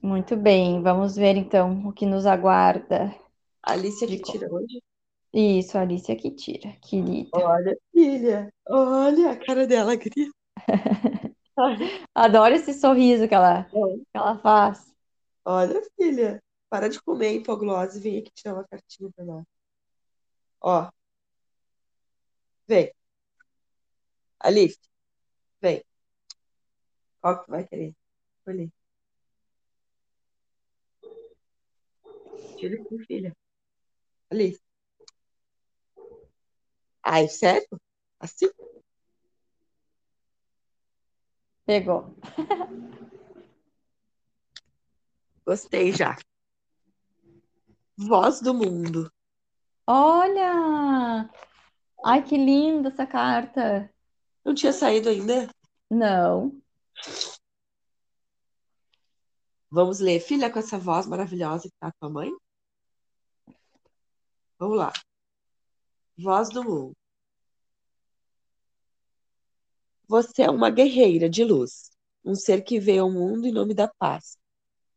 [0.00, 3.14] Muito bem, vamos ver então o que nos aguarda.
[3.62, 4.82] A Alicia que tira hoje.
[5.32, 7.30] Isso, a Alicia que tira, querida.
[7.34, 8.52] Olha, filha.
[8.68, 10.30] Olha a cara dela, querida.
[12.14, 14.94] Adoro esse sorriso que ela, que ela faz.
[15.44, 16.42] Olha, filha.
[16.70, 19.44] Para de comer hipoglose e vem aqui tirar uma cartinha pra nós.
[20.60, 20.90] Ó.
[22.66, 22.92] Vem.
[24.44, 24.78] Alice,
[25.62, 25.82] vem.
[27.20, 27.96] Qual que tu vai querer?
[28.36, 28.70] Escolhi.
[32.58, 33.34] Tira aqui, filha.
[34.30, 34.60] Alice.
[37.02, 37.66] Ai, sério?
[38.20, 38.50] Assim?
[41.64, 42.14] Pegou.
[45.46, 46.18] Gostei já.
[47.96, 49.10] Voz do mundo.
[49.86, 51.30] Olha!
[52.04, 53.93] Ai, que linda essa carta.
[54.44, 55.48] Não tinha saído ainda?
[55.90, 56.60] Não.
[59.70, 60.20] Vamos ler.
[60.20, 62.30] Filha, com essa voz maravilhosa que tá a tua mãe?
[64.58, 64.92] Vamos lá.
[66.16, 66.96] Voz do mundo.
[70.08, 71.90] Você é uma guerreira de luz.
[72.24, 74.38] um ser que veio ao mundo em nome da paz.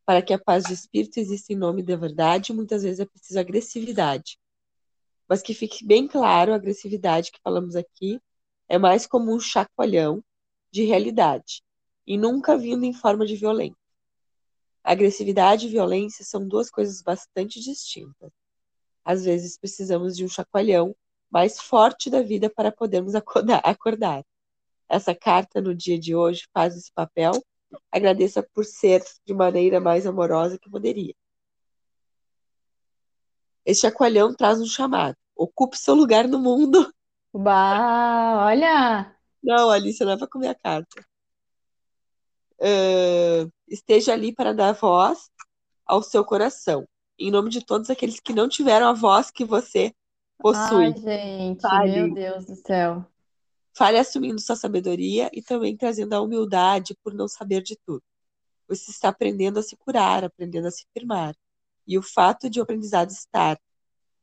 [0.05, 3.39] Para que a paz de espírito exista em nome da verdade, muitas vezes é preciso
[3.39, 4.39] agressividade.
[5.27, 8.21] Mas que fique bem claro, a agressividade que falamos aqui
[8.67, 10.23] é mais como um chacoalhão
[10.71, 11.63] de realidade
[12.05, 13.77] e nunca vindo em forma de violência.
[14.83, 18.31] Agressividade e violência são duas coisas bastante distintas.
[19.03, 20.95] Às vezes precisamos de um chacoalhão
[21.29, 24.23] mais forte da vida para podermos acordar.
[24.89, 27.31] Essa carta no dia de hoje faz esse papel.
[27.91, 31.13] Agradeça por ser de maneira mais amorosa que poderia.
[33.65, 35.17] Este chacoalhão traz um chamado.
[35.35, 36.93] Ocupe seu lugar no mundo.
[37.33, 39.15] Bah, olha!
[39.43, 41.05] Não, Alice, não é para comer a carta.
[42.59, 45.29] Uh, esteja ali para dar voz
[45.85, 46.87] ao seu coração.
[47.19, 49.93] Em nome de todos aqueles que não tiveram a voz que você
[50.37, 50.85] possui.
[50.85, 51.91] Ai, gente, Fale.
[51.91, 53.05] meu Deus do céu.
[53.75, 58.03] Fale assumindo sua sabedoria e também trazendo a humildade por não saber de tudo.
[58.67, 61.35] Você está aprendendo a se curar, aprendendo a se firmar.
[61.87, 63.57] E o fato de o aprendizado estar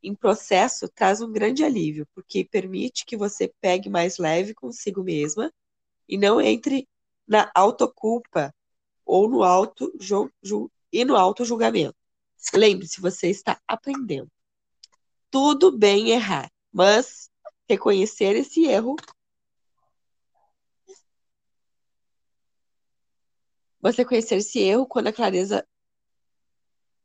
[0.07, 5.51] em processo traz um grande alívio, porque permite que você pegue mais leve consigo mesma
[6.07, 6.87] e não entre
[7.27, 8.53] na autoculpa
[9.05, 9.91] ou no auto
[10.91, 11.95] e no auto julgamento.
[12.53, 14.29] Lembre-se, você está aprendendo.
[15.31, 17.29] Tudo bem errar, mas
[17.67, 18.95] reconhecer esse erro
[23.85, 25.63] Você conhecer esse erro quando a clareza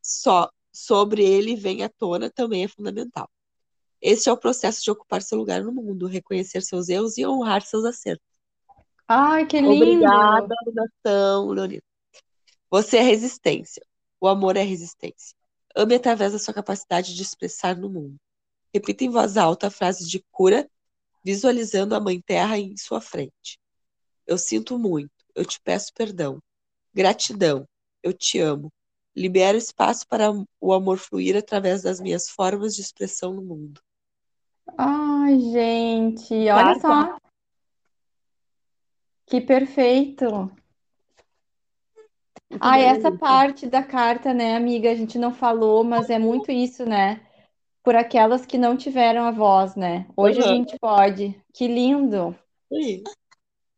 [0.00, 3.28] só sobre ele vem à tona também é fundamental.
[4.00, 7.62] Este é o processo de ocupar seu lugar no mundo, reconhecer seus erros e honrar
[7.62, 8.26] seus acertos.
[9.06, 9.74] Ai, que lindo!
[9.74, 11.82] Obrigada, nação, Leonida.
[12.70, 13.84] Você é resistência.
[14.20, 15.36] O amor é resistência.
[15.74, 18.16] Ame através da sua capacidade de expressar no mundo.
[18.72, 20.70] Repita em voz alta a frase de cura,
[21.24, 23.58] visualizando a Mãe Terra em sua frente.
[24.26, 25.10] Eu sinto muito.
[25.34, 26.40] Eu te peço perdão.
[26.94, 27.68] Gratidão.
[28.02, 28.72] Eu te amo.
[29.20, 33.82] Libero espaço para o amor fluir através das minhas formas de expressão no mundo.
[34.78, 37.18] Ai, gente, olha só.
[39.26, 40.24] Que perfeito.
[42.50, 46.18] Muito Ah, bem, essa parte da carta, né, amiga, a gente não falou, mas é
[46.18, 47.20] muito isso, né?
[47.84, 50.06] Por aquelas que não tiveram a voz, né?
[50.16, 51.38] Hoje a Aham, gente pode.
[51.52, 52.34] Que lindo,
[52.72, 53.02] aí.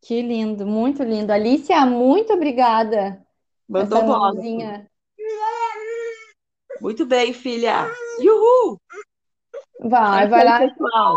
[0.02, 1.32] que lindo, muito lindo.
[1.32, 3.26] Alicia, muito obrigada.
[3.68, 4.91] Mandou Essa mãozinha.
[6.82, 7.88] Muito bem, filha.
[8.18, 8.76] Uhul!
[9.84, 11.16] Vai, vai lá pessoal.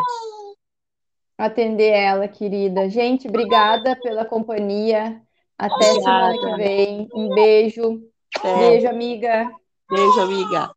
[1.36, 2.88] atender ela, querida.
[2.88, 5.20] Gente, obrigada pela companhia.
[5.58, 6.58] Até semana que Obrigada.
[6.58, 7.10] vem.
[7.16, 8.00] Um beijo.
[8.38, 8.58] Até.
[8.60, 9.52] Beijo, amiga.
[9.90, 10.75] Beijo, amiga.